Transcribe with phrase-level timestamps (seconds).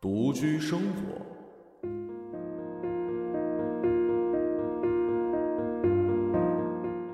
[0.00, 1.18] 独居生活，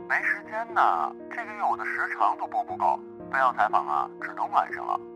[0.09, 1.13] 没时间呢。
[1.31, 3.01] 这个月我的时长都播不够，
[3.33, 5.12] 非要采访啊，只能晚上了。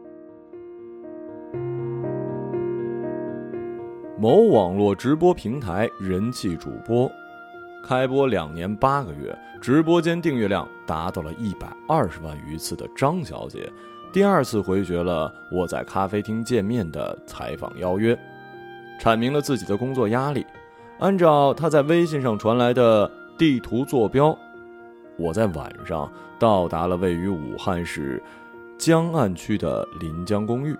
[4.18, 7.10] 某网络直播平台人气主播，
[7.84, 13.70] 开播两年八个月，直播间订阅量达到了一百二十万余次的张小姐。
[14.10, 18.18] 第二次回绝了我在咖啡厅见面的采访邀约，
[18.98, 20.46] 阐明了自己的工作压力。
[20.98, 24.34] 按照他在微信上传来的地图坐标，
[25.18, 28.22] 我在晚上到达了位于武汉市
[28.78, 30.74] 江岸区的临江公寓。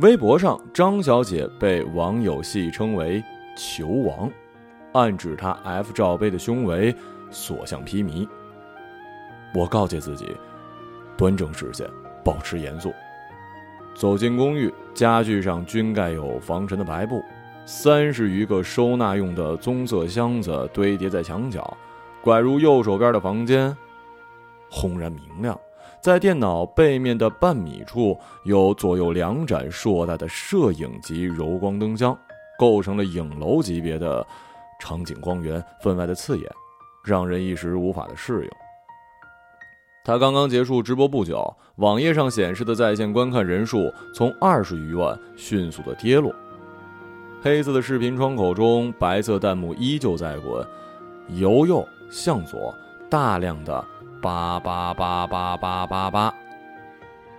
[0.00, 3.22] 微博上，张小姐被网友戏称为
[3.54, 4.28] “球王”，
[4.94, 6.94] 暗指她 F 罩杯的胸围
[7.30, 8.26] 所向披靡。
[9.54, 10.34] 我告诫自己。
[11.16, 11.86] 端正视线，
[12.24, 12.92] 保持严肃。
[13.94, 17.22] 走进公寓，家具上均盖有防尘的白布，
[17.66, 21.76] 三十余个收纳用的棕色箱子堆叠在墙角。
[22.22, 23.76] 拐入右手边的房间，
[24.70, 25.56] 轰然明亮。
[26.02, 32.18] 在电脑背面的半米处，有左右两盏硕大的摄影级柔光灯箱，
[32.58, 34.26] 构成了影楼级别的
[34.80, 36.50] 场景光源，分外的刺眼，
[37.04, 38.50] 让人一时无法的适应。
[40.04, 46.34] 他刚刚结束直播不久，网页上显示的在线观看人数从二十余万迅速的跌落。
[47.40, 50.66] 黑色的视频窗口中，白色弹幕依旧在滚，
[51.28, 52.74] 由右向左，
[53.08, 53.84] 大量的
[54.22, 56.32] 八八八八八八八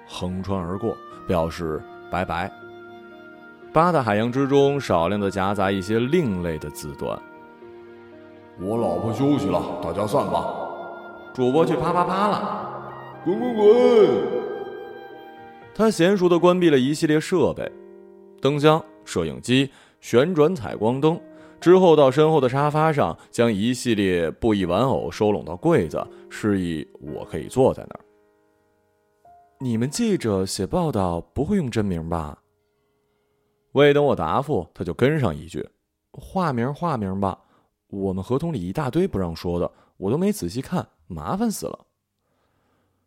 [0.05, 1.81] 横穿而过，表示
[2.11, 2.51] 拜拜。
[3.71, 7.17] 八大海洋之中，少量的夹杂一些另类的字段。
[8.59, 10.45] 我老婆休息了，大家散吧。
[11.33, 12.69] 主播去啪啪啪了，
[13.23, 13.65] 滚滚滚！
[15.73, 17.71] 他娴熟的关闭了一系列设备，
[18.41, 19.71] 灯箱、摄影机、
[20.01, 21.17] 旋转采光灯，
[21.63, 28.03] 之后到身后的沙发上，将一系列布艺玩偶收拢到柜子，示意我可以坐在那儿。
[29.61, 32.37] 你们记者写报道不会用真名吧？
[33.71, 35.65] 未等我答复，他就跟上一句
[36.11, 37.39] ：“化名，化名吧。
[37.87, 41.79] 我们合同里一大堆不让说的，我都没仔细看。”麻烦死了。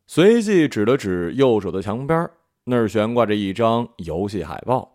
[0.07, 2.27] 随即指了指右手的墙边，
[2.65, 4.95] 那儿悬挂着一张游戏海报，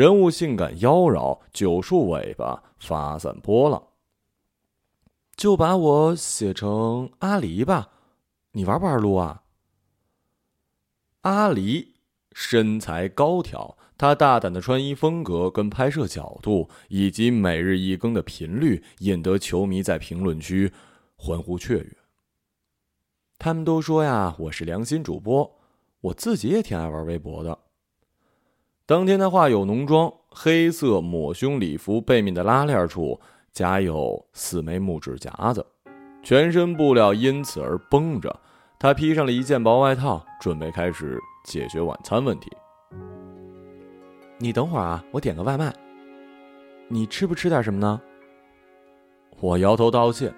[0.00, 3.88] 人物性感妖娆，九束尾巴发散波浪。
[5.36, 7.90] 就把我写成阿离吧，
[8.52, 9.42] 你玩不玩撸啊？
[11.20, 11.96] 阿离
[12.32, 20.72] 身材高挑，他大胆的穿衣风格跟拍摄角度，以及每日一更的频率，引得球迷在评论区
[21.14, 21.96] 欢呼雀跃。
[23.36, 25.58] 他们都说呀，我是良心主播，
[26.00, 27.58] 我自己也挺爱玩微博的。
[28.90, 33.20] 当天他化有浓妆，黑色抹胸礼服背面的拉链处
[33.52, 35.64] 夹有四枚木质夹子，
[36.24, 38.36] 全身布料因此而绷着。
[38.80, 42.50] 他披上了一件薄外套，准备开始解决晚餐问题。
[44.38, 45.72] 你等会儿啊，我点个外卖。
[46.88, 48.00] 你吃不吃点什么呢？
[49.38, 50.34] 我摇头道谢。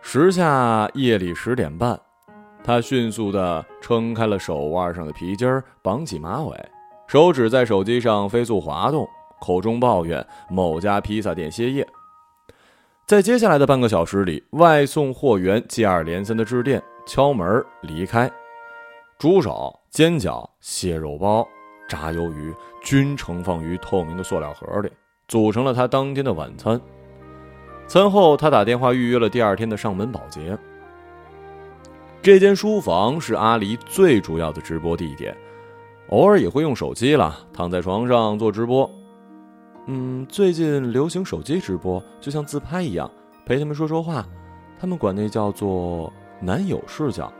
[0.00, 2.00] 时下夜里十点半，
[2.64, 6.56] 他迅速地撑开了手腕上的皮筋儿，绑起马尾，
[7.12, 9.06] 手指在手机上飞速滑动，
[9.38, 11.86] 口中抱怨某家披萨店歇业。
[13.04, 18.32] 在接下来的半个小时里，外送货员接二连三的致电、敲门、离开，
[19.18, 21.46] 猪手、煎饺、蟹肉包、
[21.86, 22.50] 炸鱿鱼
[22.82, 24.90] 均盛放于透明的塑料盒里，
[25.28, 26.80] 组成了他当天的晚餐。
[27.86, 30.56] 餐后，他打电话预约了第二天的上门保洁。
[32.22, 35.36] 这间书房是阿离最主要的直播地点，
[36.12, 38.88] 偶尔也会用手机了，躺在床上做直播。
[39.86, 43.10] 嗯，最近流行手机直播，就像自拍一样，
[43.46, 44.22] 陪他们说说话，
[44.78, 47.32] 他们管那叫做男友视角。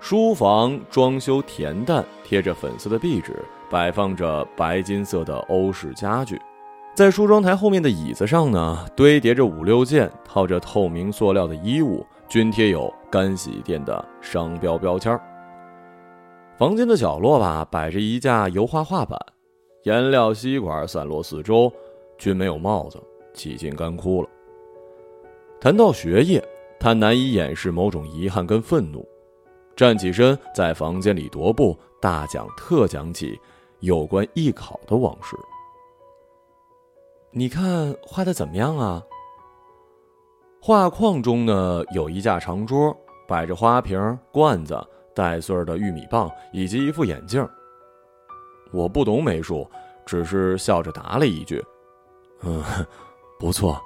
[0.00, 3.36] 书房装修恬淡，贴着粉色的壁纸，
[3.68, 6.40] 摆放着白金色的欧式家具。
[6.94, 15.20] 在梳妆台后面的椅子上呢，堆叠着五六件套着透明塑料的衣物，均贴有干洗店的商标标签儿。
[16.56, 19.18] 房间的角落吧，摆着一架油画画板，
[19.82, 21.72] 颜料吸管散落四周，
[22.16, 23.02] 均没有帽子，
[23.32, 24.28] 几近干枯了。
[25.60, 26.42] 谈到学业，
[26.78, 29.04] 他难以掩饰某种遗憾跟愤怒。
[29.74, 33.36] 站起身，在房间里踱步，大讲特讲起
[33.80, 35.36] 有关艺考的往事。
[37.32, 39.02] 你看画的怎么样啊？
[40.60, 42.96] 画框中呢，有一架长桌，
[43.26, 44.80] 摆着花瓶、罐子、
[45.14, 47.48] 带穗儿的玉米棒，以及一副眼镜。
[48.72, 49.70] 我不懂美术，
[50.04, 51.64] 只是笑着答了一句
[52.42, 52.62] ：“嗯，
[53.38, 53.80] 不错。”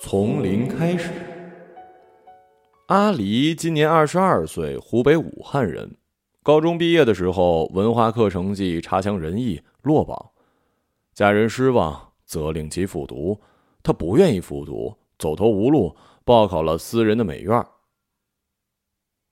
[0.00, 1.10] 从零开始。
[2.86, 5.96] 阿离今年二十二岁，湖北武汉人。
[6.42, 10.30] 高中毕业的时候，文化课成绩差强人意，落榜。
[11.12, 13.38] 家人失望，责令其复读。
[13.82, 17.66] 他不愿意复读，走投无路，报考了私人的美院。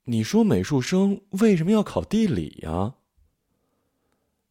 [0.05, 2.95] 你说美术生为什么要考地理呀？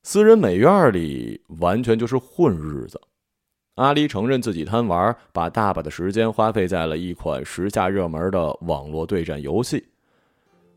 [0.03, 3.01] 私人美院里完全就是混日子。
[3.75, 9.85] 阿离承认自己贪玩，把大把的时间花费在了一款时下热门的网络对战游戏。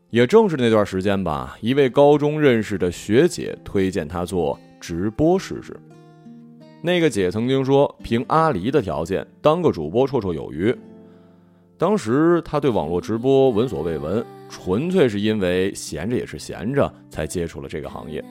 [0.09, 5.79] 也正是那段时间吧，一位高中认识的学姐推荐他做直播试试。
[6.81, 10.75] 那个姐曾经说，凭阿离的条件，当个主播绰绰有余。
[11.77, 18.23] 当时她对网络直播闻所未闻，纯粹是因为闲着也是闲着，才接触了这个行业。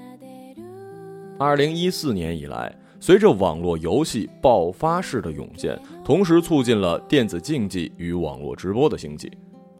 [1.38, 2.74] 二零一四年以来。
[3.00, 9.30] 随着网络游戏爆发式的涌现，同时促进了电子竞技与网络直播的兴起。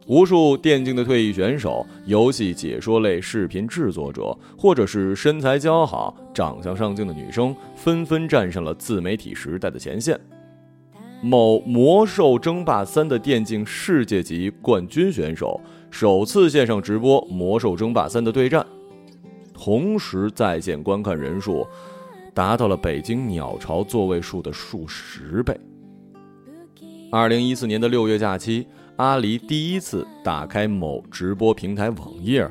[0.09, 10.19] 无数电竞的退役选手、游戏解说类视频制作者，或者是身材姣好、长相上镜的女生，纷纷站上了自媒体时代的前线。
[11.21, 15.61] 某《魔兽争霸三》的电竞世界级冠军选手
[15.91, 18.65] 首次线上直播《魔兽争霸三》的对战，
[19.53, 21.67] 同时在线观看人数。
[22.33, 25.59] 达到了北京鸟巢座位数的数十倍。
[27.11, 28.65] 二零一四年的六月假期，
[28.99, 32.45] 阿离第一次打开某直播平台网页，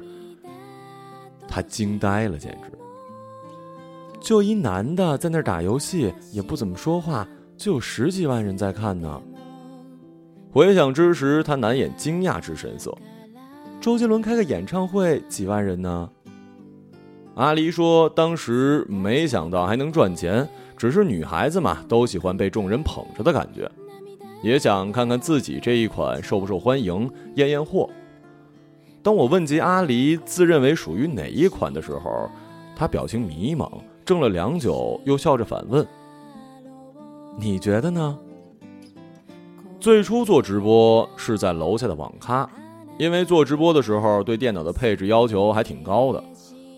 [1.47, 2.71] 他惊呆了，简直。
[4.19, 7.29] 就一男的在那打游戏，也不怎么说话，
[7.59, 9.21] 就有十几万人在看呢。
[10.51, 12.97] 回想之时，他难掩惊讶之神色。
[13.79, 16.11] 周杰伦开个演唱会，几万人呢？
[17.35, 20.49] 阿离说：“当时没想到还能赚钱，
[20.79, 23.71] 只是女孩子嘛，都喜欢被众人捧着的感觉，
[24.43, 27.89] 也想看看自己这一款受不受欢迎，验验货。”
[29.03, 32.29] 当我问及阿离自认为属于哪一款的时候，
[32.77, 33.71] 他表情迷茫，
[34.05, 35.87] 怔了良久，又笑着反问
[37.39, 38.19] ：“你觉得呢？”
[39.81, 42.49] 最初做直播是在楼下的网咖，
[42.99, 46.23] 因为做直播的时候对电脑的配置要求还挺高的。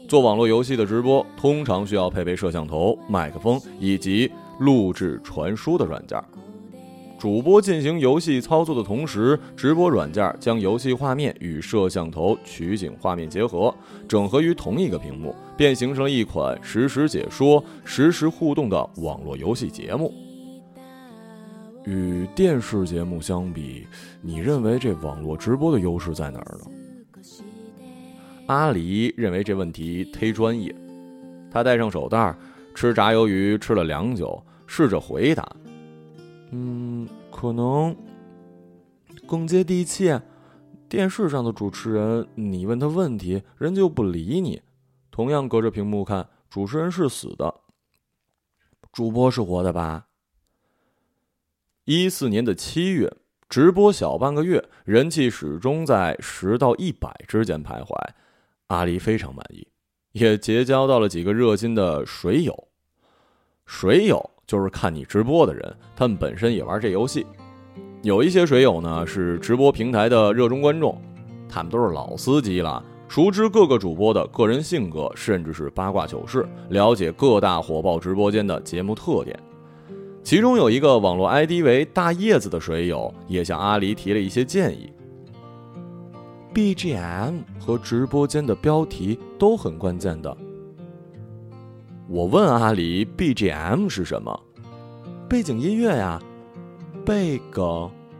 [0.06, 6.22] 做网络游戏的直播，通常需要配备摄像头、麦克风以及录制传输的软件。
[7.20, 13.74] 主播进行游戏操作的同时，直播软件将游戏画面与摄像头取景画面结合，
[14.08, 20.14] 整合于同一个屏幕，便形成了一款实时解说、实时互动的网络游戏节目。
[21.84, 23.86] 与电视节目相比，
[24.22, 26.64] 你认为这网络直播的优势在哪儿呢？
[28.46, 30.74] 阿离认为这问题忒专业，
[31.50, 32.34] 他戴上手袋，
[32.74, 35.46] 吃炸鱿鱼吃了良久，试着回答
[36.50, 37.96] ：“嗯，可能
[39.26, 40.18] 更接地气。
[40.88, 44.60] 电视上的主持人，你问他问题，人家又不理你；
[45.12, 47.60] 同样隔着屏幕看，主持人是死的，
[48.90, 50.08] 主播是活的吧？”
[51.86, 53.08] 一四年的七月，
[53.48, 57.94] 直播小半个月，人气始终在十到一百之间徘徊。
[58.66, 59.68] 阿离非常满意，
[60.10, 62.68] 也结交到了几个热心的水友。
[63.64, 67.24] 水友就是看你直播的人，他们本身也玩这游戏。
[68.02, 71.00] 有一些水友呢是直播平台的热衷观众，
[71.48, 79.38] 他们都是老司机了，熟知各个主播的个人性格，甚至是八卦糗事，了解各大火爆直播间的节目特点。
[80.24, 84.92] 其中有一个网络 ID 为大叶子的水友，也向阿离提了一些建议。
[86.52, 90.36] BGM 和直播间的标题都很关键的。
[92.12, 94.36] 我问阿狸：“BGM 是什么？”
[95.30, 96.20] 背景音乐呀
[97.06, 97.40] ，Big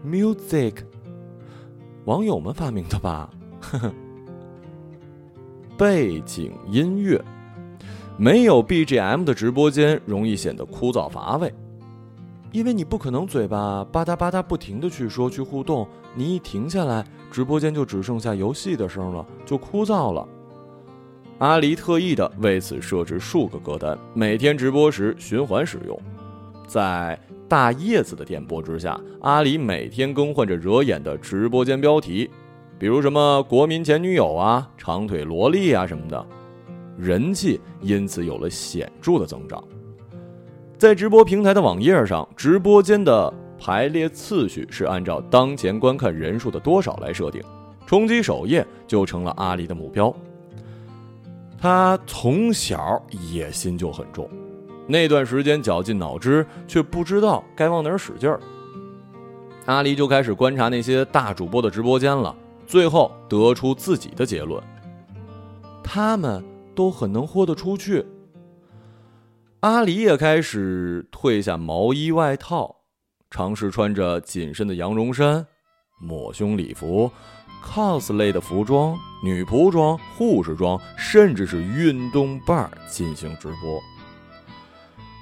[0.07, 0.75] Music，
[2.05, 3.29] 网友们发明的吧？
[3.61, 3.93] 呵呵。
[5.77, 7.21] 背景音乐，
[8.17, 11.53] 没有 BGM 的直播间容易显得枯燥乏味，
[12.53, 17.05] 因为你不可能嘴巴吧嗒吧嗒不停的去说去互动，你一停下来。
[17.33, 20.29] 直播间就只剩下游戏的声了，就枯燥了。
[21.41, 25.99] 阿离特意的为此设置数个歌单，每天直播时循环使用。
[26.67, 27.19] 在
[27.49, 32.29] 大叶子的点播之下，阿里每天更换着惹眼的直播间标题，
[32.79, 36.27] 比如什么“国民前女友”啊、“长腿萝莉”啊什么的，
[36.99, 39.65] 人气因此有了显著的增长。
[40.77, 47.43] 在直播平台的网页上，直播间的排列次序是按照当前观看人数的多少来设定，
[47.87, 50.15] 冲击首页就成了阿里的目标。
[51.61, 54.29] 他从小野心就很重。
[54.87, 58.41] 那段时间绞尽脑汁，却不知道该往哪儿使劲儿。
[59.67, 62.35] 阿离就开始观察那些大主播的直播间了，
[62.67, 64.61] 最后得出自己的结论：
[65.85, 66.43] 他们
[66.75, 68.05] 都很能豁得出去。
[69.61, 72.77] 阿离也开始褪下毛衣外套，
[73.31, 75.47] 尝试穿着紧身的羊绒衫、
[76.01, 77.13] 抹胸礼服、
[77.65, 83.81] cos 类的服装、女仆装、护士装，甚至是运动伴进行直播。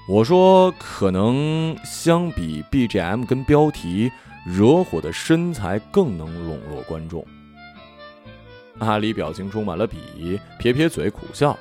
[0.08, 4.10] 我说，可能相比 BGM 跟标题，
[4.46, 7.22] 惹火的身材更能笼络观众。
[8.78, 11.58] 阿里表情充满了鄙夷，撇撇嘴苦笑：“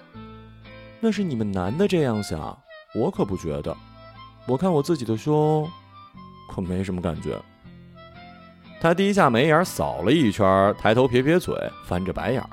[1.02, 2.58] 那是你们男的这样想，
[2.96, 3.76] 我可不觉得。
[4.48, 5.70] 我看我自己的胸，
[6.50, 7.38] 可没什么感觉。”
[8.80, 11.56] 他低下眉眼扫了一圈，抬头撇撇嘴，
[11.86, 12.44] 翻着白眼。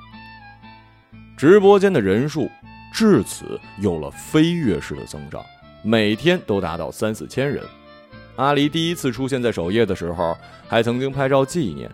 [1.37, 2.49] 直播间的人数
[2.93, 5.43] 至此有了飞跃式的增长。
[5.83, 7.63] 每天都达到三四千人。
[8.37, 10.35] 阿离第一次出现在首页的时候，
[10.67, 11.89] 还曾经拍照纪念。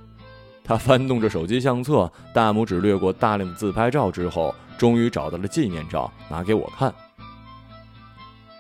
[0.63, 6.93] 他翻动着手机相册，大拇指掠过大量的自拍照之后，终于找到了纪念照，拿给我看。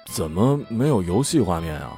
[0.07, 1.93] 怎么没有游戏画面啊？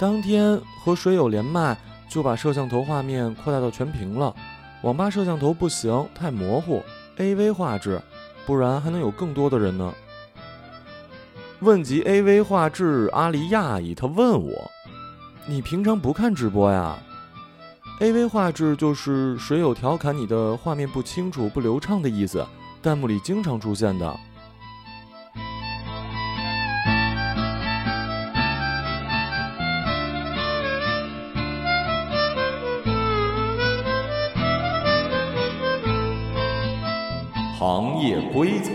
[0.00, 1.76] 当天和水友连麦，
[2.08, 4.34] 就把摄像头画面扩大到全屏了。
[4.82, 6.82] 网吧摄像头不行，太模糊
[7.16, 8.00] ，AV 画质，
[8.46, 9.92] 不然还能有更多的人呢。
[11.60, 14.70] 问及 AV 画质，阿离讶异，他问我
[15.46, 16.96] ：“你平常不看直播呀
[17.98, 22.46] ？”AV 画质就是水友调侃你的画面不清楚、不流畅的意思，
[22.80, 24.16] 弹幕里经常出现的。
[37.58, 38.70] 行业规则。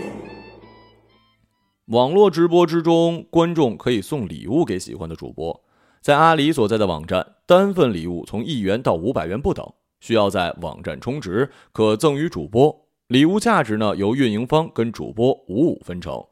[1.86, 5.58] 网络直播之中，观众可以送礼物给喜欢的主播。
[6.02, 9.66] 在阿里所在的网站，单份礼物从一元到五百元不等，
[10.00, 12.86] 需要在网站充值，可赠予主播。
[13.06, 16.22] 礼物价值呢，由运营方跟主播五五分成。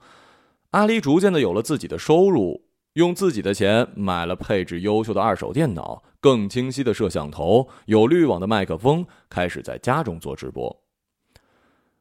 [0.73, 10.81] 阿里逐渐的有了自己的收入，用自己的钱买了配置优秀的二手电脑、更清晰的摄像头、有滤网的麦克风，开始在家中做直播。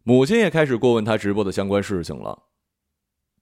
[0.04, 2.44] 母亲也开始过问他直播的相关事情了。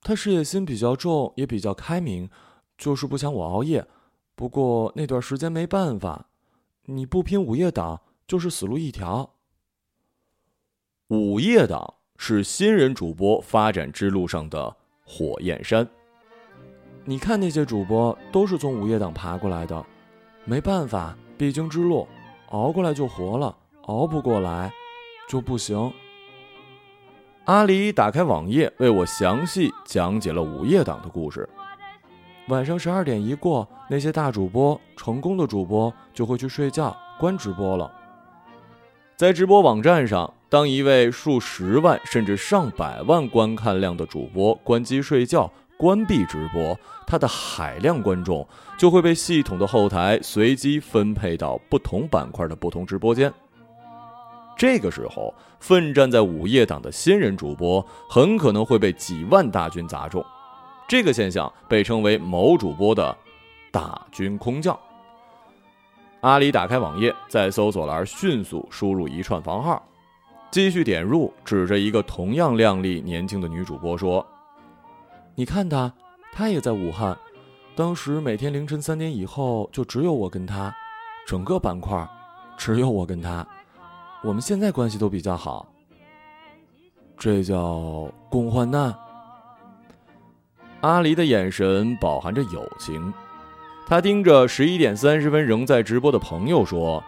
[0.02, 2.30] 他事业心比较重，也比较开明，
[2.78, 3.86] 就是不想我熬夜。
[4.36, 6.30] 不过那段时间没办法，
[6.86, 9.36] 你不拼午夜档就是死路一条。
[11.08, 15.90] 午夜档是新人主播发展之路上的火焰山。
[17.06, 19.86] 你看那些主播都是从午夜档爬过来的，
[20.46, 22.08] 没办法，必经之路，
[22.50, 24.72] 熬过来就活了，熬不过来
[25.28, 25.92] 就不行。
[27.50, 31.50] 阿里打开网页，为我详细讲解了午夜档的故事。
[32.48, 37.92] 晚上十二点一过，那些大主播、成功的主播就会去睡觉，关直播了。
[39.16, 46.78] 在直播网站上，当一位数十万甚至上百万观看量的主播关机睡觉、关闭直播，
[47.08, 53.34] 他的海量观众就会被系统的后台随机分配到不同板块的不同直播间。
[54.60, 60.22] 这个时候，奋战在午夜档的新人主播很可能会被几万大军砸中。
[60.86, 63.18] 这个现象被称为“某主播的
[63.72, 64.78] 大军空降”。
[66.20, 69.82] 阿里打开网页，在搜索栏迅速输入一串房号，
[70.52, 74.28] 继续点入，指着一个同样靓丽年轻的女主播说
[75.36, 75.94] ：“你看她，
[76.34, 77.18] 她也在武汉。
[77.78, 80.76] 当时每天凌晨三点以后，就只有我跟她，
[81.26, 82.06] 整个板块
[82.58, 83.48] 只有我跟她。”
[84.22, 85.66] 我们现在关系都比较好，
[87.18, 88.94] 这叫共患难。
[90.82, 93.14] 阿离的眼神饱含着友情，
[93.88, 97.02] 他盯着十一点三十分仍在直播的朋友说：“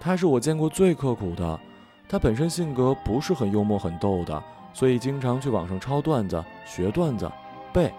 [0.00, 1.60] 他是我见过最刻苦的，
[2.08, 7.30] 他本身性格不是很幽默很逗的，所以经常去网上抄段子、学段子、
[7.72, 7.92] 背，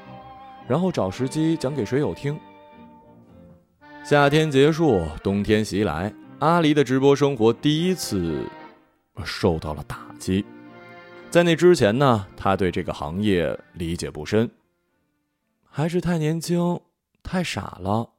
[0.68, 2.38] 然后找时机讲给水友听。”
[4.04, 6.14] 夏天结束，冬天袭来。
[6.40, 8.46] 阿离的直播生活第一次
[9.24, 10.44] 受到了打击，
[11.30, 14.50] 在那之前呢，他对这个行业理解不深，
[15.64, 16.82] 还是太年轻，
[17.24, 18.10] 太傻了。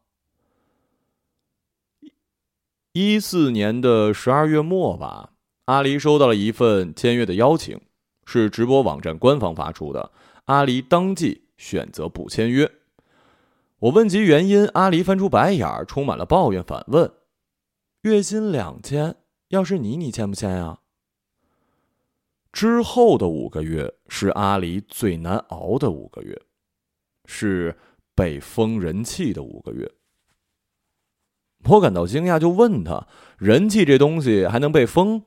[2.93, 5.33] 一四年的十二月末吧，
[5.67, 7.79] 阿离收到了一份签约的邀请，
[8.25, 10.11] 是直播网站官方发出的。
[10.47, 12.71] 阿离当即选择不签约。
[13.79, 17.11] 我问及原因，阿离翻出白眼，充满了抱怨，反问
[18.07, 19.17] ：“月薪两千，
[19.49, 20.79] 要是你，你签不签呀？”
[22.53, 26.41] 之后的五个月是阿离最难熬的五个月，
[27.25, 27.77] 是
[28.15, 29.91] 被封人气的五个月。
[31.65, 33.09] 我感到惊讶，就问他
[33.39, 35.25] ：“人气这东西还能被封？”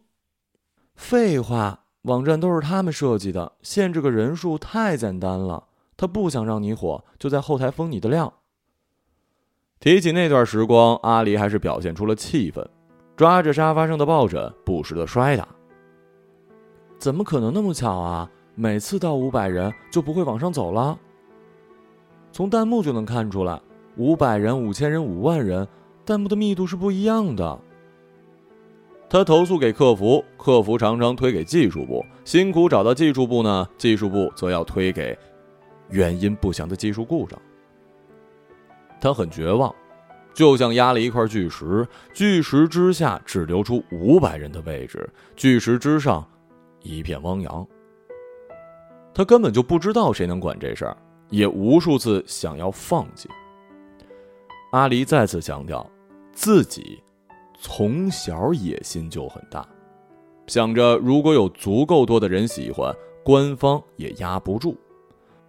[0.95, 5.67] 废话，网站都是他们设计的，限制个人数太简单了。
[5.98, 8.38] 他不想让你火，就在后台封你的量。
[9.79, 12.67] 提起那段时光，阿离还是表现出了气愤，
[13.15, 15.48] 抓着沙发上的抱枕不时的摔打。
[16.98, 18.29] 怎么可能那么巧啊？
[18.55, 21.00] 每次到五百人就不会往上走了？
[22.33, 23.57] 从弹幕就能看出来，
[23.95, 25.65] 五百人、五千人、五万人，
[26.05, 27.57] 弹幕的密度是不一样的。
[29.09, 35.17] 他投诉给客服，客服常常推给技术部，辛苦找到技术部呢，技术部则要推给
[35.89, 37.39] 原因不详的技术故障。
[39.00, 39.74] 他很绝望，
[40.34, 46.27] 就像压了一块巨石，巨石之下只留出五百人的位置，巨石之上。
[46.82, 47.68] 一片汪洋。
[49.13, 50.96] 他根本就不知道谁能管这事儿，
[51.29, 53.27] 也无数次想要放弃。
[54.72, 55.86] 阿离再次强调，
[56.32, 57.03] 自己
[57.60, 59.68] 从小野心就很大，
[60.48, 64.77] 想着如果有足够多的人喜欢，官方也压不住。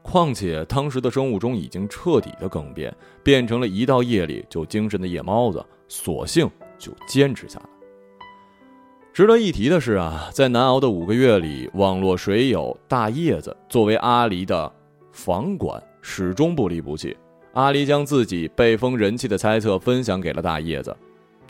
[0.03, 7.67] 况且当时的生物钟已经彻底的更变，变成了一到夜里就精神的夜猫子，索性就坚持下来。
[9.13, 14.73] 值得一提的是啊，在难熬的五个月里，网络水友大叶子作为阿离的
[15.13, 17.17] 房管，始终不离不弃。
[17.53, 20.97] 阿离将自己被封人气的猜测分享给了大叶子，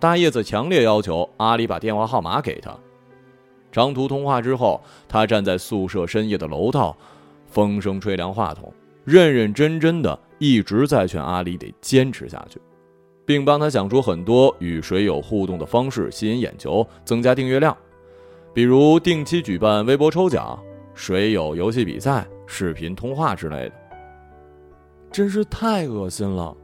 [0.01, 2.77] 大叶子强烈要求阿离把电话号码给他。
[3.71, 6.97] 长途通话之后，他站在宿舍深夜的楼道，
[7.51, 8.73] 风声吹凉话筒，
[9.05, 12.59] 认认真真的一直在劝阿离得坚持下去。
[13.27, 17.77] 并帮他想出很多与水友互动的方式，吸引眼球，增加订阅量，
[18.53, 20.59] 比如定期举办微博抽奖、
[20.95, 23.73] 水友游戏比赛、视频通话之类的。
[25.13, 26.57] 真是太恶心了！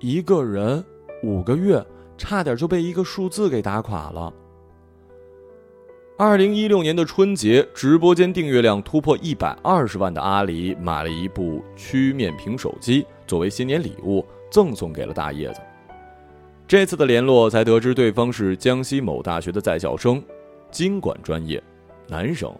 [0.00, 0.82] 一个人
[1.22, 1.84] 五个月，
[2.16, 4.32] 差点就被一个数字给打垮了。
[6.20, 15.60] 二零一六年的春节，直播间订阅量突破一百二十万的阿里买了一部曲面屏手机，作为新年礼物赠送给了大叶子。
[16.66, 20.20] 这次的联络才得知，对方是江西某大学的在校生，
[20.72, 21.62] 经管专业，
[22.08, 22.52] 男生。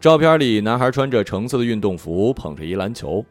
[0.00, 3.24] 照片里，男孩穿着橙色的运动服，捧着一篮球。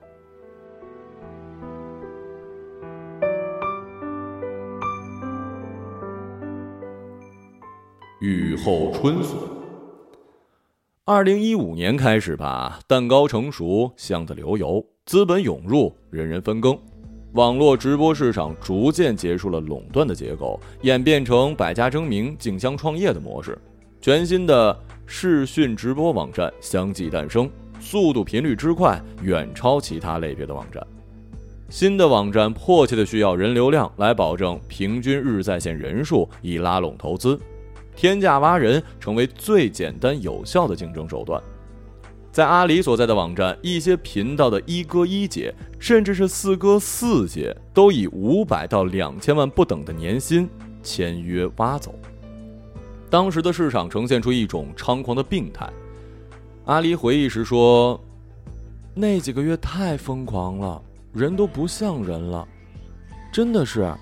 [8.21, 9.35] 雨后春笋。
[11.05, 16.77] 二零一五年开始吧，蛋糕成熟，香的流油，资本涌入，人人分羹。
[17.33, 23.57] 网络直播市场逐渐结束了垄断的结构，演变成百家争鸣、竞相创业的模式。
[23.99, 30.85] 全新的视讯直播网站相继诞生，速度频率之快远超其他类别的网站。
[31.69, 37.39] 新的网站迫切的需要人流量来保证平均日在线人数，以拉拢投资。
[37.95, 41.41] 天价挖人成为最简单有效的竞争手段。
[42.31, 50.49] 在阿里所在的网站，一些频道的一哥一姐，甚至是四哥四姐，都以五百到两千万不等的年薪
[50.81, 51.93] 签约挖走。
[53.09, 55.69] 当时的市场呈现出一种猖狂的病态。
[56.63, 57.99] 阿里回忆时说
[58.95, 62.47] ：“那几个月太疯狂了，人都不像人了，
[63.33, 63.93] 真的是。”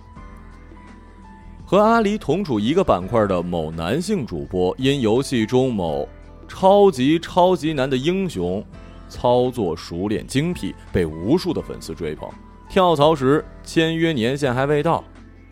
[1.70, 6.10] 和阿里同处一个板块的某男性主播，因游戏中某。
[6.48, 8.66] 超级超级难的英雄，
[9.08, 12.28] 操作熟练精辟，被无数的粉丝追捧。
[12.68, 15.04] 跳槽时签约年限还未到，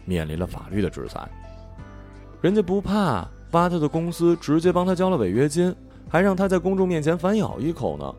[0.05, 1.21] 面临了法律的制裁。
[2.41, 5.71] 人家不怕，挖他的公司直接帮他交了违约金，
[6.09, 8.15] 还让他在公众面前反咬一口呢。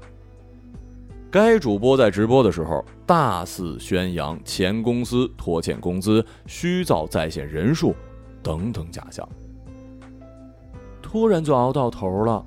[1.31, 7.95] 该主播在直播的时候大肆宣扬前公司拖欠工资、虚造在线人数
[8.43, 9.29] 等等假象，
[11.03, 12.43] 突然就熬到头了。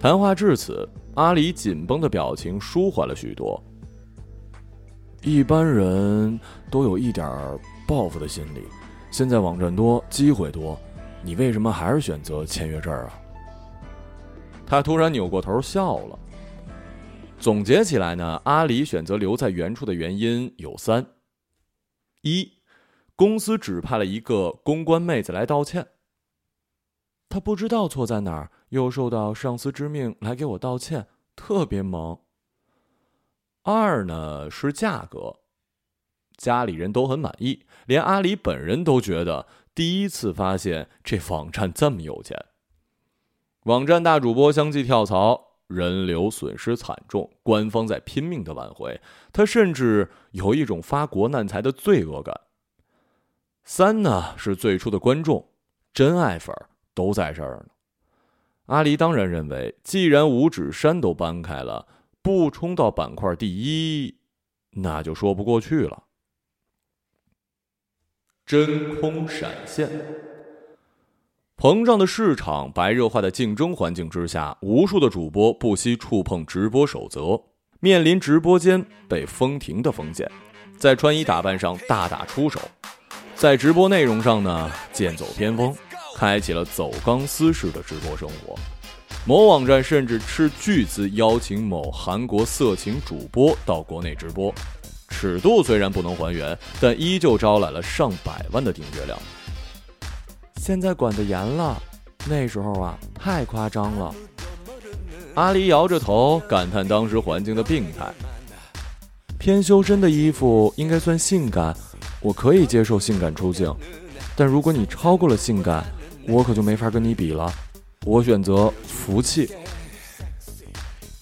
[0.00, 3.62] 谈话至此，阿里紧绷的表情舒缓了许多。
[5.22, 6.40] 一般人
[6.72, 7.30] 都有一点
[7.86, 8.64] 报复的心理，
[9.12, 10.76] 现在网站多，机会多，
[11.22, 13.14] 你为什么还是选择签约这儿啊？
[14.66, 16.18] 他突然扭过头笑了。
[17.42, 21.04] 总结起来呢，阿里选择留在原处的原因有三：
[22.20, 22.52] 一，
[23.16, 25.88] 公司指派了一个公关妹子来道歉，
[27.28, 32.16] 她不知道错在哪儿，又受到上司之命来给我道歉，特别萌。
[33.64, 35.40] 二呢是价格，
[36.36, 42.38] 家里人都很满意，连阿里本人都觉得第一次发现这网站这么有钱。
[43.64, 45.51] 网站大主播相继跳槽。
[45.72, 49.00] 人流损失惨重，官方在拼命的挽回，
[49.32, 52.40] 他甚至有一种发国难财的罪恶感。
[53.64, 55.48] 三呢是最初的观众，
[55.92, 56.54] 真爱粉
[56.94, 57.66] 都在这儿呢。
[58.66, 61.86] 阿狸当然认为，既然五指山都搬开了，
[62.22, 64.18] 不冲到板块第一，
[64.70, 66.04] 那就说不过去了。
[68.46, 70.31] 真空闪现。
[71.56, 77.40] 膨胀的市场、白热化的竞争环境之下，无数的主播不惜触碰直播守则，
[77.78, 80.28] 面临直播间被封停的风险，
[80.76, 82.60] 在穿衣打扮上大打出手，
[83.36, 85.72] 在直播内容上呢剑走偏锋，
[86.16, 88.56] 开启了走钢丝式的直播生活。
[89.24, 94.52] 某网站甚至斥巨资邀请某韩国色情主播到国内直播，
[95.10, 99.16] 尺度虽然不能还原，但依旧招来了上百万的订阅量。
[100.64, 101.76] 现在管得严了，
[102.30, 104.14] 那时候啊太夸张了。
[105.34, 108.08] 阿狸摇着头感叹当时环境的病态。
[109.40, 111.76] 偏修身的衣服应该算性感，
[112.20, 113.74] 我可以接受性感出镜，
[114.36, 115.84] 但如果你超过了性感，
[116.28, 117.52] 我可就没法跟你比了。
[118.06, 119.52] 我选择服气。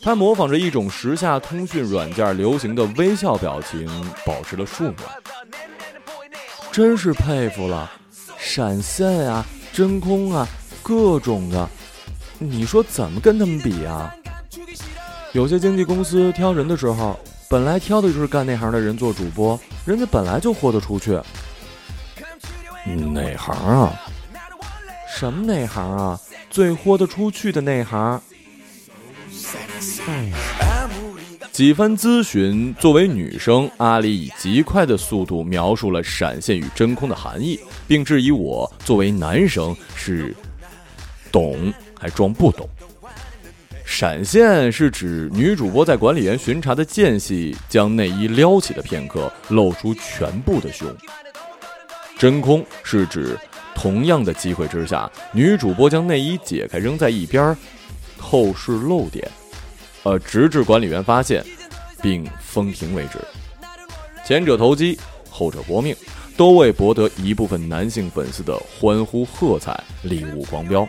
[0.02, 3.88] 他模仿着一种时下通讯软件流行的微笑表情，
[4.26, 4.96] 保持了数秒。
[6.70, 7.90] 真是佩服了。
[8.40, 10.48] 闪现啊，真空啊，
[10.82, 11.68] 各种的，
[12.38, 14.12] 你说怎么跟他们比啊？
[15.32, 21.20] 有些经纪公司挑人的时候，本来挑的就是干那行的人做主播，人家本来就豁得出去。
[22.86, 23.92] 哪行啊？
[25.14, 26.18] 什么哪行啊？
[26.48, 28.20] 最豁得出去的那行。
[30.08, 30.32] 哎
[31.60, 40.34] 几番咨询，作为女生，阿里以极快的速度描述了闪现与真空的含义，并质疑我作为男生是
[41.30, 42.66] 懂还装不懂。
[43.84, 50.88] 闪现是指女主播在管理员巡查的间隙，将内衣撩起的片刻，露出全部的胸。
[52.16, 53.38] 真空是指
[53.74, 57.54] 同样的机会之下，女主播将内衣解开扔在一边，
[58.16, 59.30] 透视漏点。
[60.02, 61.44] 呃，直至管理员发现
[62.02, 63.18] 并封停为止。
[64.24, 65.94] 前者投机，后者搏命，
[66.36, 70.88] 都为博得一部分男性粉丝的欢呼喝彩，礼物狂飙。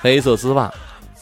[0.00, 0.72] 黑色丝袜、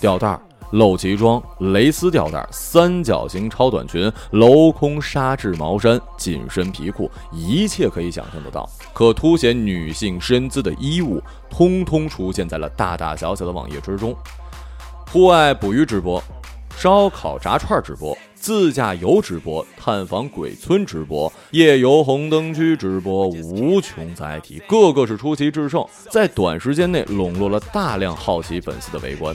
[0.01, 0.39] 吊带、
[0.73, 14.15] 露脐装、蕾丝吊带、三角形超短裙、镂空纱质毛衫、紧身皮裤，一切可以想象得到可凸显女性身姿的衣物，通通出现在了大大小小的网页之中。
[15.13, 16.23] 户外捕鱼直播，
[16.77, 29.35] 烧烤炸串直播，自驾游直播，探访鬼村直播，夜游红灯区直播，无穷载体，个个是出奇制胜，在短时间内笼络了大量好奇粉丝的围观。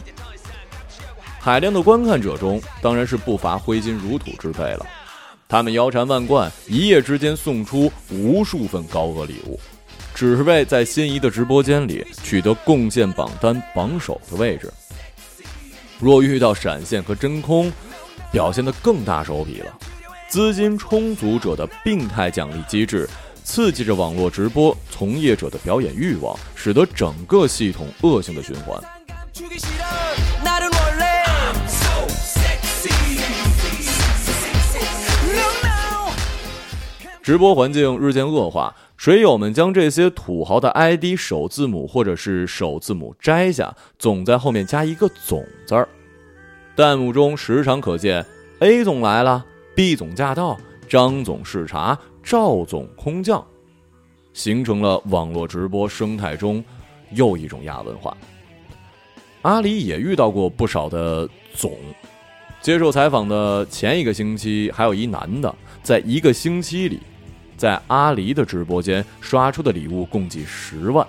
[1.40, 4.86] 海量的观看者中，当然是不乏挥金如土之辈了。
[5.48, 9.60] 他们腰缠万贯，一夜之间送出无数份高额礼物，
[10.14, 14.72] 只是为在心仪的直播间里取得贡献榜单榜首的位置。
[16.02, 17.72] 若遇到闪现和真空，
[18.32, 19.72] 表现得更大手笔了。
[20.28, 23.08] 资金充足者的病态奖励机制，
[23.44, 28.82] 刺激着网络直播从业者的表演欲望，使得整个系统恶性的循环。
[37.22, 45.90] 直播环境日渐恶化，水友们将这些土豪的 ID 首字母或者是首字母摘下，总在后面加一个“总”字儿。
[46.76, 48.24] 弹幕中时常可见
[48.60, 49.44] “A 总来了
[49.76, 50.56] ，B 总驾到，
[50.88, 53.44] 张总视察，赵总空降”，
[54.34, 56.64] 形成了网络直播生态中
[57.10, 58.16] 又一种亚文化。
[59.42, 61.76] 阿里也遇到过不少的“总”。
[62.62, 67.00] 接受采访的前一个星期，还有一男的，在一个星期里。
[67.62, 71.06] 在阿狸的直播间刷出的礼物共计十万。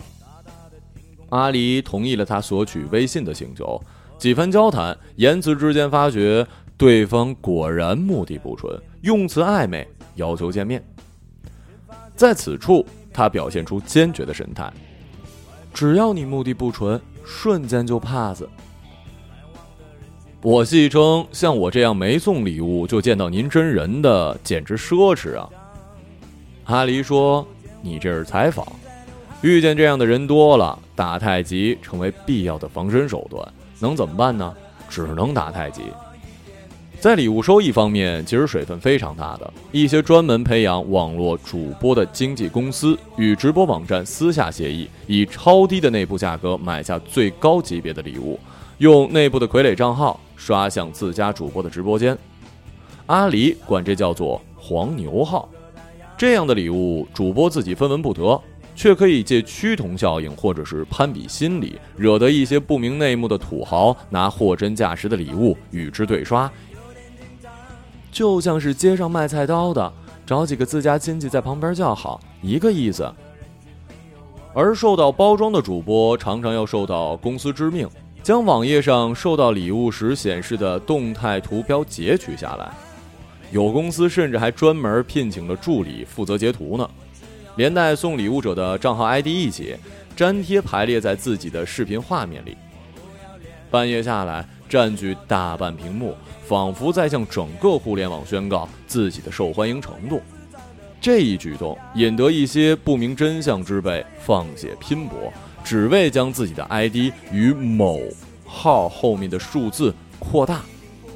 [1.30, 3.82] 阿狸同意了他索取微信的请求，
[4.18, 10.84] 几番交谈，言辞之间发觉对方果然目的不纯，用词暧昧，要求见面。
[12.14, 12.84] 在此处，
[13.14, 14.70] 他表现出坚决的神态，
[15.72, 18.42] 只要你目的不纯，瞬间就 pass。
[20.42, 25.48] 我戏称，像我这样没送礼物就见到您真人的，简直奢侈啊！
[26.64, 27.46] 阿离说
[27.82, 28.66] ：“你这是采访，
[29.42, 33.46] 遇见这样的人多了，打太极成为必要的防身手段，
[33.80, 34.54] 能怎么办呢？
[34.88, 35.82] 只能打太极。”
[37.00, 39.52] 在礼物收益方面，其实水分非常大的。
[39.72, 48.38] 一些专门培养网络主播的经纪公司与直播网站私下协议，以超低的内部价格买下最高级别的礼物，
[48.78, 50.18] 用内部的傀儡账号。
[50.34, 52.18] 刷向自家主播的直播间，
[53.06, 55.48] 阿狸管这叫做“黄牛号”。
[56.22, 58.40] 这样的礼物，主播自己分文不得，
[58.76, 66.48] 却可以借趋同效应或者是攀比心理，惹得一些不明内幕的土豪拿货真价实的礼物与之对刷。
[68.12, 69.92] 就像是街上卖菜刀的，
[70.24, 73.12] 找几个自家亲戚在旁边叫好，一个意思。
[74.54, 77.88] 而受到包装的主播，常常要受到公司之命。
[78.22, 82.70] 将网页上受到礼物时显示的动态图标截取下来，
[83.52, 86.90] 有公司甚至还专门聘请了助理负责截图呢，
[87.56, 89.76] 连带送礼物者的账号 ID 一起
[90.16, 92.56] 粘贴排列在自己的视频画面里。
[93.70, 100.22] 半夜下来，占据大半屏幕，仿佛在向整个互联网宣告自己的受欢迎程度。
[100.98, 105.32] 这一举动引得一些不明真相之辈放血拼搏。
[105.64, 108.00] 只为将自己的 ID 与某
[108.44, 110.62] 号后面的数字扩大，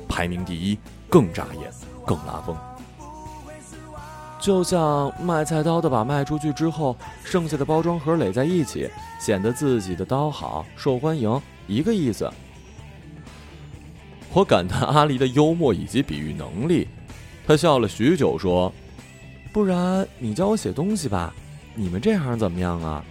[0.09, 1.69] 排名第一更扎眼，
[2.07, 2.57] 更拉风。
[4.39, 8.89] 就像卖菜刀的把卖出去之后，剩下的包装盒垒在一起，
[9.19, 12.31] 显得自己的刀好受欢迎，一个意思。
[14.33, 16.87] 我感叹阿离的幽默以及比喻能力，
[17.47, 18.73] 他笑了许久说
[19.53, 21.35] ：“不然你教我写东西吧，
[21.75, 23.03] 你们这行怎么样啊？”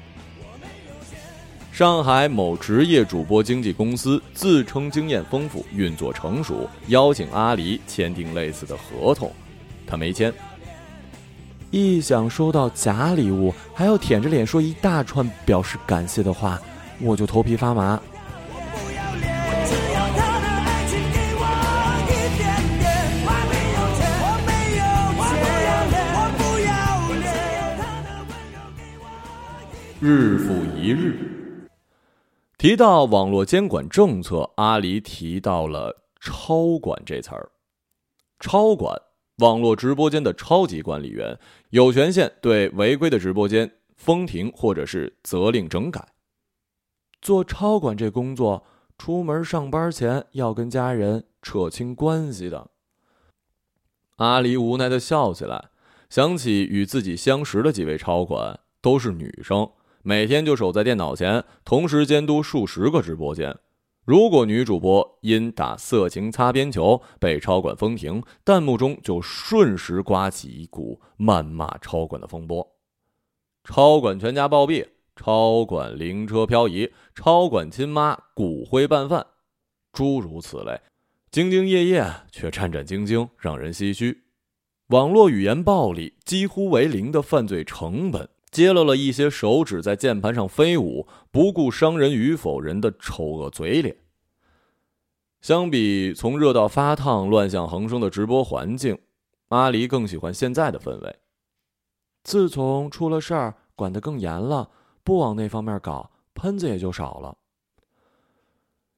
[1.76, 9.30] 上海某职业主播经纪公司自称经验丰富、运作成熟，邀请阿离签订类似的合同，
[9.86, 10.34] 他没签。
[11.72, 16.58] 一想收到假礼物，还要舔着脸说一大串表示感谢的话，
[17.02, 18.02] 我就头皮发麻。
[30.00, 31.42] 日复一日。
[32.65, 37.51] 提到网络监管政策，阿里提到了“超管”这词儿。
[38.39, 38.99] 超管，
[39.38, 41.38] 网络直播间的超级管理员，
[41.69, 46.08] 有权限对违规的直播间封停或者是责令整改。
[47.21, 48.65] 做超管这工作，
[48.97, 52.71] 出门上班前要跟家人扯清关系的。
[54.15, 55.65] 阿离无奈的笑起来，
[56.10, 59.69] 想起与自己相识的几位超管都是女生。
[60.08, 63.58] 每天就守在电脑前，同时监督数十个直播间。
[64.06, 72.76] 如果女主播因打色情擦边球被超管封停，弹幕中就瞬时刮起一股谩骂超管的风波。
[73.63, 79.26] 超管全家暴毙，超管灵车漂移，超管亲妈骨灰拌饭，
[79.91, 80.80] 诸如此类，
[81.32, 84.26] 兢兢业业却战战兢兢，让人唏嘘。
[84.89, 88.30] 网络语言暴力几乎为零的犯罪成本。
[88.56, 93.98] 揭露了一些手指在键盘上飞舞、不顾伤人与否人的丑恶嘴脸。
[95.41, 98.98] 相比从热到发烫、乱象横生的直播环境，
[99.50, 101.15] 阿离更喜欢现在的氛围。
[102.24, 104.70] 自从出了事儿，管得更严了，
[105.04, 107.36] 不往那方面搞，喷子也就少了。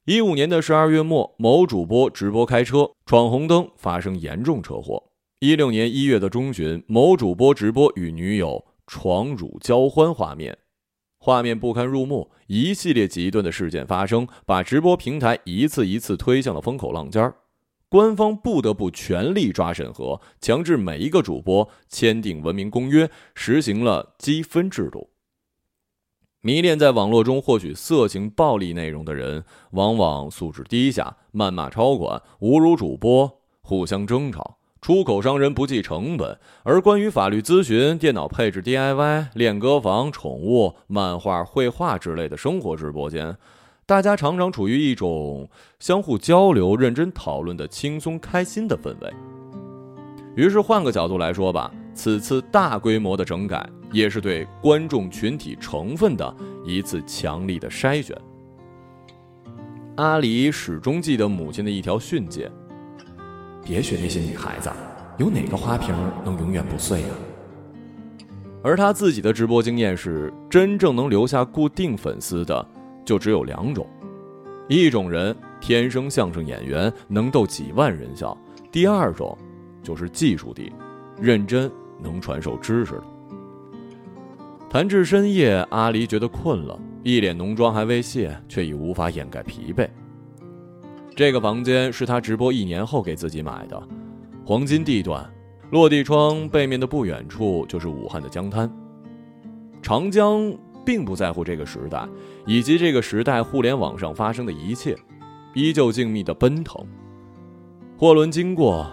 [0.04, 5.10] 一五年的十二月末，某主播直播开车闯红灯，发生严重车祸。
[5.40, 8.64] 一六年一月的中旬，某主播直播与女友。
[8.88, 10.58] 闯辱交欢画面，
[11.18, 17.36] 画面不堪入目，一系列极端的事件发生，把直播平台一次一次推向了风口浪尖儿。
[17.90, 25.10] 官方不得不全力抓审核，强制每一个主播签订文明公约，实行了积分制度。
[26.40, 34.57] 迷恋在网络中获取色情暴力内容的人，往往素质低下，谩骂超管，侮辱主播，互相争吵。
[34.80, 43.36] 出口伤人不计成本，而关于法律咨询、电脑配置 DIY、练歌房、宠物、漫画、绘画之类的生活直播间，
[43.84, 45.48] 大家常常处于一种
[45.80, 49.12] 相互交流、认真讨论的轻松开心的氛围。
[50.36, 56.32] 于是换个角度来说吧，此次大规模的整改，也是对观众群体成分的
[56.64, 58.16] 一次强力的筛选。
[59.96, 62.48] 阿里始终记得母亲的一条训诫。
[63.68, 64.70] 别学那些女孩子，
[65.18, 67.10] 有哪个花瓶能永远不碎啊？
[68.62, 72.66] 而他自己的直播经验是，真正能留下固定粉丝的
[73.04, 73.86] 就只有两种：
[74.70, 78.34] 一种人天生相声演员能逗几万人笑；
[78.72, 79.36] 第二种
[79.82, 80.72] 就是技术低，
[81.20, 81.70] 认真
[82.02, 83.04] 能传授知识的。
[84.70, 89.86] 谈至深夜，阿离觉得困了，一脸浓妆还未卸，却已无法掩盖疲惫。
[91.18, 93.88] 这个房间是他直播一年后给自己买的，
[94.46, 95.28] 黄金地段，
[95.72, 98.72] 落地窗背面的不远处就是武汉的江滩。
[99.82, 102.08] 长江并不在乎这个时代，
[102.46, 104.96] 以及这个时代互联网上发生的一切，
[105.54, 106.80] 依旧静谧的奔腾。
[107.96, 108.88] 货轮经过，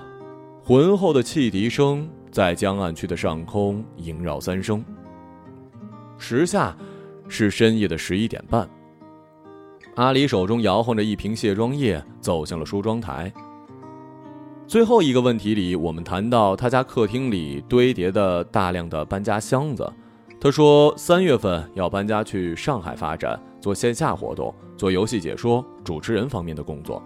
[0.64, 4.84] 浑厚的汽笛声在江岸区的上空萦绕三声。
[6.18, 6.76] 时下
[7.28, 8.68] 是深夜的十一点半。
[9.96, 13.32] 阿里手中摇晃着一瓶卸妆液，走向了梳妆台。
[14.68, 19.90] 最后一个问题里，我们谈到他家客厅里堆叠的大量的搬家箱子。
[20.38, 27.02] 他说，三月份要搬家去上海发展，做线下活动，做游戏解说、主持人方面的工作。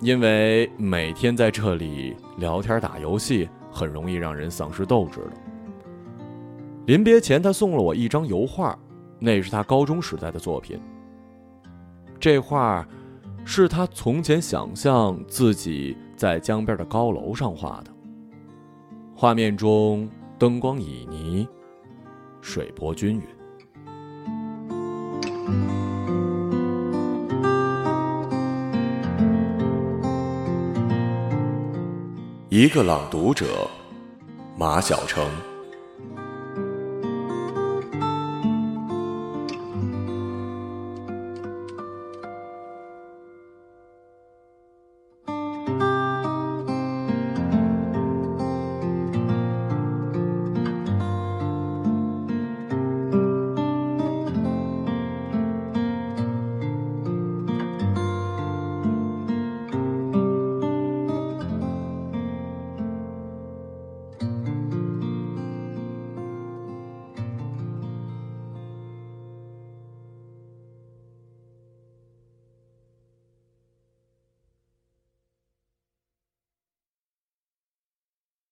[0.00, 5.32] 因为每天在这里聊天打游戏，很容易让人丧失斗志的。
[6.84, 8.78] 临别前，他送了我一张油画，
[9.18, 10.78] 那是他高中时代的作品。
[12.18, 12.86] 这画，
[13.44, 17.90] 是他从前想象自己在江边的高楼上画的。
[19.14, 21.46] 画面中灯光旖旎，
[22.40, 23.22] 水波均匀。
[32.48, 33.68] 一个朗读者，
[34.56, 35.28] 马晓成。